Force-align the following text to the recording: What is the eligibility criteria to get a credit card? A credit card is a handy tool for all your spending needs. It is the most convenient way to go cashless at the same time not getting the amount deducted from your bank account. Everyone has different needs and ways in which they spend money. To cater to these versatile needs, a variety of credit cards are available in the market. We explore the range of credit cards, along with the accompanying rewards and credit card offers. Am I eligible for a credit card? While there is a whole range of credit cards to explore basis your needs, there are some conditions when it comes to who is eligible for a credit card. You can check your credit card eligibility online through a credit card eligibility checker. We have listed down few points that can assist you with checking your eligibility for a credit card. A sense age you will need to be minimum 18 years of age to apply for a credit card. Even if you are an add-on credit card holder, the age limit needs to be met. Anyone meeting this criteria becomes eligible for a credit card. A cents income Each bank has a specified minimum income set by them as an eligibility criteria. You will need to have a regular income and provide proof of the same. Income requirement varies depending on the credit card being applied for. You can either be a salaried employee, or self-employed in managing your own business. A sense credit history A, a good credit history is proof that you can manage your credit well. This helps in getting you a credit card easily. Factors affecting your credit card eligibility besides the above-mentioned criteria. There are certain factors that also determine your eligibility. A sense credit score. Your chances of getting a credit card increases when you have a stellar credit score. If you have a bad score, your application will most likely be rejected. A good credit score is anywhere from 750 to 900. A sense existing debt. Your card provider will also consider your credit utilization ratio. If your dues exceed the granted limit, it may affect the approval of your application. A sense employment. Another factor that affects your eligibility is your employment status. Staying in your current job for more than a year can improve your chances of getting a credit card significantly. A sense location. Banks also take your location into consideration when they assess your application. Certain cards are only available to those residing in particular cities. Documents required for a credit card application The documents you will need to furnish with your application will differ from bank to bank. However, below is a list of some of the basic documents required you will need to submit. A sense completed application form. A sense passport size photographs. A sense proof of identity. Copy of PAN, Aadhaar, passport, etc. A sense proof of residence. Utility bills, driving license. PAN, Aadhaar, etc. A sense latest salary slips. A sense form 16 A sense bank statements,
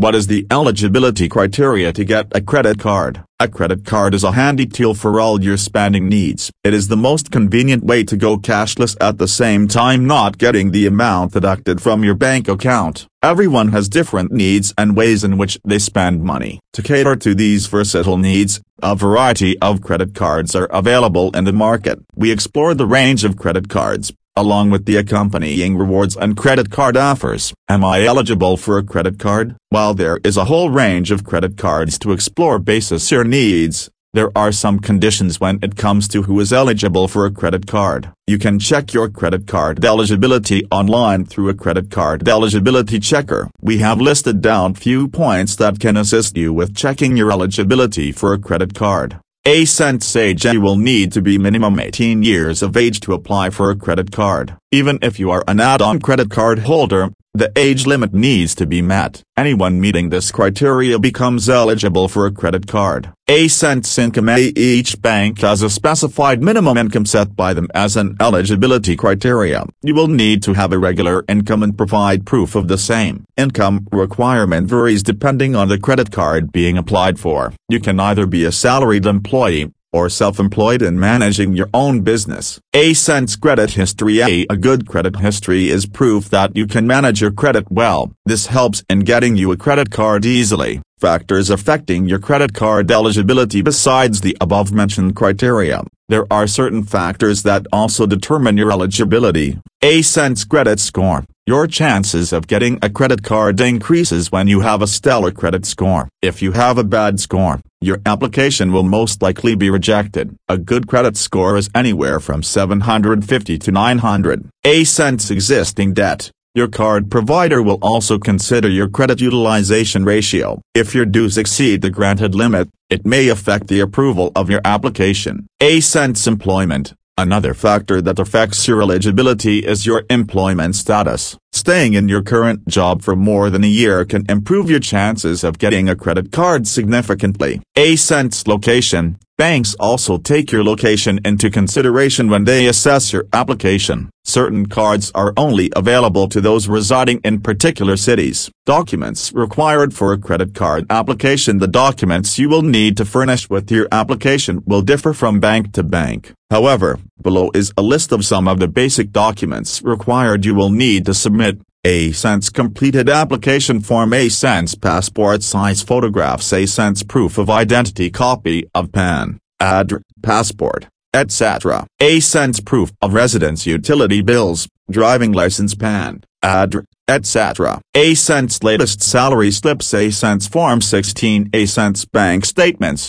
What 0.00 0.14
is 0.14 0.28
the 0.28 0.46
eligibility 0.50 1.28
criteria 1.28 1.92
to 1.92 2.06
get 2.06 2.28
a 2.34 2.40
credit 2.40 2.78
card? 2.78 3.22
A 3.38 3.46
credit 3.46 3.84
card 3.84 4.14
is 4.14 4.24
a 4.24 4.32
handy 4.32 4.64
tool 4.64 4.94
for 4.94 5.20
all 5.20 5.44
your 5.44 5.58
spending 5.58 6.08
needs. 6.08 6.50
It 6.64 6.72
is 6.72 6.88
the 6.88 6.96
most 6.96 7.30
convenient 7.30 7.84
way 7.84 8.04
to 8.04 8.16
go 8.16 8.38
cashless 8.38 8.96
at 8.98 9.18
the 9.18 9.28
same 9.28 9.68
time 9.68 10.06
not 10.06 10.38
getting 10.38 10.70
the 10.70 10.86
amount 10.86 11.34
deducted 11.34 11.82
from 11.82 12.02
your 12.02 12.14
bank 12.14 12.48
account. 12.48 13.08
Everyone 13.22 13.72
has 13.72 13.90
different 13.90 14.32
needs 14.32 14.72
and 14.78 14.96
ways 14.96 15.22
in 15.22 15.36
which 15.36 15.58
they 15.66 15.78
spend 15.78 16.24
money. 16.24 16.60
To 16.72 16.82
cater 16.82 17.14
to 17.16 17.34
these 17.34 17.66
versatile 17.66 18.16
needs, 18.16 18.62
a 18.82 18.96
variety 18.96 19.58
of 19.58 19.82
credit 19.82 20.14
cards 20.14 20.54
are 20.54 20.68
available 20.70 21.30
in 21.36 21.44
the 21.44 21.52
market. 21.52 21.98
We 22.14 22.32
explore 22.32 22.72
the 22.72 22.86
range 22.86 23.22
of 23.22 23.36
credit 23.36 23.68
cards, 23.68 24.14
along 24.36 24.70
with 24.70 24.84
the 24.84 24.96
accompanying 24.96 25.76
rewards 25.76 26.16
and 26.16 26.36
credit 26.36 26.70
card 26.70 26.96
offers. 26.96 27.52
Am 27.68 27.84
I 27.84 28.04
eligible 28.04 28.56
for 28.56 28.78
a 28.78 28.82
credit 28.82 29.18
card? 29.18 29.56
While 29.68 29.94
there 29.94 30.18
is 30.24 30.36
a 30.36 30.46
whole 30.46 30.70
range 30.70 31.10
of 31.10 31.24
credit 31.24 31.56
cards 31.56 31.98
to 32.00 32.12
explore 32.12 32.58
basis 32.58 33.10
your 33.10 33.24
needs, 33.24 33.90
there 34.12 34.36
are 34.36 34.50
some 34.50 34.80
conditions 34.80 35.38
when 35.38 35.60
it 35.62 35.76
comes 35.76 36.08
to 36.08 36.22
who 36.22 36.40
is 36.40 36.52
eligible 36.52 37.06
for 37.06 37.26
a 37.26 37.30
credit 37.30 37.68
card. 37.68 38.10
You 38.26 38.38
can 38.38 38.58
check 38.58 38.92
your 38.92 39.08
credit 39.08 39.46
card 39.46 39.84
eligibility 39.84 40.64
online 40.70 41.26
through 41.26 41.48
a 41.48 41.54
credit 41.54 41.90
card 41.90 42.28
eligibility 42.28 42.98
checker. 42.98 43.48
We 43.60 43.78
have 43.78 44.00
listed 44.00 44.40
down 44.40 44.74
few 44.74 45.06
points 45.06 45.54
that 45.56 45.78
can 45.78 45.96
assist 45.96 46.36
you 46.36 46.52
with 46.52 46.74
checking 46.74 47.16
your 47.16 47.30
eligibility 47.30 48.10
for 48.10 48.32
a 48.32 48.38
credit 48.38 48.74
card. 48.74 49.20
A 49.46 49.64
sense 49.64 50.14
age 50.16 50.44
you 50.44 50.60
will 50.60 50.76
need 50.76 51.12
to 51.12 51.22
be 51.22 51.38
minimum 51.38 51.80
18 51.80 52.22
years 52.22 52.62
of 52.62 52.76
age 52.76 53.00
to 53.00 53.14
apply 53.14 53.48
for 53.48 53.70
a 53.70 53.74
credit 53.74 54.12
card. 54.12 54.54
Even 54.70 54.98
if 55.00 55.18
you 55.18 55.30
are 55.30 55.42
an 55.48 55.60
add-on 55.60 55.98
credit 55.98 56.30
card 56.30 56.58
holder, 56.58 57.08
the 57.32 57.52
age 57.56 57.86
limit 57.86 58.12
needs 58.12 58.54
to 58.56 58.66
be 58.66 58.82
met. 58.82 59.22
Anyone 59.36 59.80
meeting 59.80 60.10
this 60.10 60.32
criteria 60.32 60.98
becomes 60.98 61.48
eligible 61.48 62.08
for 62.08 62.26
a 62.26 62.32
credit 62.32 62.66
card. 62.66 63.12
A 63.28 63.46
cents 63.46 63.96
income 63.98 64.28
Each 64.28 65.00
bank 65.00 65.40
has 65.40 65.62
a 65.62 65.70
specified 65.70 66.42
minimum 66.42 66.76
income 66.76 67.06
set 67.06 67.36
by 67.36 67.54
them 67.54 67.68
as 67.72 67.96
an 67.96 68.16
eligibility 68.20 68.96
criteria. 68.96 69.64
You 69.80 69.94
will 69.94 70.08
need 70.08 70.42
to 70.42 70.54
have 70.54 70.72
a 70.72 70.78
regular 70.78 71.24
income 71.28 71.62
and 71.62 71.78
provide 71.78 72.26
proof 72.26 72.56
of 72.56 72.66
the 72.66 72.76
same. 72.76 73.24
Income 73.36 73.86
requirement 73.92 74.66
varies 74.66 75.04
depending 75.04 75.54
on 75.54 75.68
the 75.68 75.78
credit 75.78 76.10
card 76.10 76.50
being 76.50 76.76
applied 76.76 77.20
for. 77.20 77.52
You 77.68 77.80
can 77.80 78.00
either 78.00 78.26
be 78.26 78.44
a 78.44 78.52
salaried 78.52 79.06
employee, 79.06 79.72
or 79.92 80.08
self-employed 80.08 80.82
in 80.82 80.98
managing 80.98 81.52
your 81.52 81.68
own 81.72 82.00
business. 82.02 82.60
A 82.74 82.94
sense 82.94 83.36
credit 83.36 83.72
history 83.72 84.20
A, 84.20 84.46
a 84.48 84.56
good 84.56 84.86
credit 84.86 85.16
history 85.16 85.68
is 85.68 85.86
proof 85.86 86.30
that 86.30 86.56
you 86.56 86.66
can 86.66 86.86
manage 86.86 87.20
your 87.20 87.32
credit 87.32 87.70
well. 87.70 88.12
This 88.24 88.46
helps 88.46 88.82
in 88.88 89.00
getting 89.00 89.36
you 89.36 89.52
a 89.52 89.56
credit 89.56 89.90
card 89.90 90.24
easily. 90.24 90.80
Factors 90.98 91.48
affecting 91.48 92.06
your 92.06 92.18
credit 92.18 92.52
card 92.52 92.90
eligibility 92.90 93.62
besides 93.62 94.20
the 94.20 94.36
above-mentioned 94.40 95.16
criteria. 95.16 95.82
There 96.08 96.26
are 96.30 96.46
certain 96.46 96.82
factors 96.82 97.42
that 97.44 97.66
also 97.72 98.04
determine 98.04 98.58
your 98.58 98.70
eligibility. 98.70 99.58
A 99.80 100.02
sense 100.02 100.44
credit 100.44 100.78
score. 100.78 101.24
Your 101.50 101.66
chances 101.66 102.32
of 102.32 102.46
getting 102.46 102.78
a 102.80 102.88
credit 102.88 103.24
card 103.24 103.60
increases 103.60 104.30
when 104.30 104.46
you 104.46 104.60
have 104.60 104.82
a 104.82 104.86
stellar 104.86 105.32
credit 105.32 105.66
score. 105.66 106.08
If 106.22 106.42
you 106.42 106.52
have 106.52 106.78
a 106.78 106.84
bad 106.84 107.18
score, 107.18 107.58
your 107.80 107.98
application 108.06 108.70
will 108.70 108.84
most 108.84 109.20
likely 109.20 109.56
be 109.56 109.68
rejected. 109.68 110.36
A 110.48 110.56
good 110.56 110.86
credit 110.86 111.16
score 111.16 111.56
is 111.56 111.68
anywhere 111.74 112.20
from 112.20 112.44
750 112.44 113.58
to 113.58 113.72
900. 113.72 114.48
A 114.62 114.84
sense 114.84 115.28
existing 115.28 115.92
debt. 115.92 116.30
Your 116.54 116.68
card 116.68 117.10
provider 117.10 117.60
will 117.60 117.80
also 117.82 118.16
consider 118.16 118.68
your 118.68 118.88
credit 118.88 119.20
utilization 119.20 120.04
ratio. 120.04 120.62
If 120.72 120.94
your 120.94 121.04
dues 121.04 121.36
exceed 121.36 121.82
the 121.82 121.90
granted 121.90 122.32
limit, 122.32 122.68
it 122.90 123.04
may 123.04 123.26
affect 123.26 123.66
the 123.66 123.80
approval 123.80 124.30
of 124.36 124.50
your 124.50 124.60
application. 124.64 125.48
A 125.60 125.80
sense 125.80 126.28
employment. 126.28 126.94
Another 127.20 127.52
factor 127.52 128.00
that 128.00 128.18
affects 128.18 128.66
your 128.66 128.80
eligibility 128.80 129.58
is 129.58 129.84
your 129.84 130.04
employment 130.08 130.74
status. 130.74 131.36
Staying 131.52 131.92
in 131.92 132.08
your 132.08 132.22
current 132.22 132.66
job 132.66 133.02
for 133.02 133.14
more 133.14 133.50
than 133.50 133.62
a 133.62 133.66
year 133.66 134.06
can 134.06 134.24
improve 134.26 134.70
your 134.70 134.80
chances 134.80 135.44
of 135.44 135.58
getting 135.58 135.86
a 135.86 135.94
credit 135.94 136.32
card 136.32 136.66
significantly. 136.66 137.60
A 137.76 137.96
sense 137.96 138.46
location. 138.46 139.18
Banks 139.40 139.74
also 139.80 140.18
take 140.18 140.52
your 140.52 140.62
location 140.62 141.18
into 141.24 141.48
consideration 141.48 142.28
when 142.28 142.44
they 142.44 142.66
assess 142.66 143.10
your 143.10 143.24
application. 143.32 144.10
Certain 144.22 144.66
cards 144.66 145.10
are 145.14 145.32
only 145.34 145.72
available 145.74 146.28
to 146.28 146.42
those 146.42 146.68
residing 146.68 147.22
in 147.24 147.40
particular 147.40 147.96
cities. 147.96 148.50
Documents 148.66 149.32
required 149.32 149.94
for 149.94 150.12
a 150.12 150.18
credit 150.18 150.54
card 150.54 150.84
application 150.90 151.56
The 151.56 151.68
documents 151.68 152.38
you 152.38 152.50
will 152.50 152.60
need 152.60 152.98
to 152.98 153.06
furnish 153.06 153.48
with 153.48 153.70
your 153.70 153.88
application 153.90 154.62
will 154.66 154.82
differ 154.82 155.14
from 155.14 155.40
bank 155.40 155.72
to 155.72 155.82
bank. 155.82 156.34
However, 156.50 156.98
below 157.22 157.50
is 157.54 157.72
a 157.78 157.82
list 157.82 158.12
of 158.12 158.26
some 158.26 158.46
of 158.46 158.58
the 158.58 158.68
basic 158.68 159.10
documents 159.10 159.80
required 159.82 160.44
you 160.44 160.54
will 160.54 160.70
need 160.70 161.06
to 161.06 161.14
submit. 161.14 161.60
A 161.84 162.12
sense 162.12 162.50
completed 162.50 163.08
application 163.08 163.80
form. 163.80 164.12
A 164.12 164.28
sense 164.28 164.74
passport 164.74 165.42
size 165.42 165.80
photographs. 165.80 166.52
A 166.52 166.66
sense 166.66 167.02
proof 167.02 167.38
of 167.38 167.48
identity. 167.48 168.10
Copy 168.10 168.68
of 168.74 168.92
PAN, 168.92 169.38
Aadhaar, 169.62 170.02
passport, 170.22 170.88
etc. 171.14 171.86
A 171.98 172.20
sense 172.20 172.60
proof 172.60 172.92
of 173.00 173.14
residence. 173.14 173.66
Utility 173.66 174.20
bills, 174.20 174.68
driving 174.90 175.32
license. 175.32 175.74
PAN, 175.74 176.22
Aadhaar, 176.44 176.84
etc. 177.08 177.80
A 177.94 178.14
sense 178.14 178.62
latest 178.62 179.02
salary 179.02 179.50
slips. 179.50 179.94
A 179.94 180.10
sense 180.10 180.46
form 180.46 180.82
16 180.82 181.48
A 181.54 181.64
sense 181.64 182.04
bank 182.04 182.44
statements, 182.44 183.08